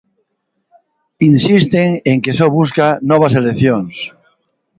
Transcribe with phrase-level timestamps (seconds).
[1.31, 3.95] Insisten en que só busca novas eleccións.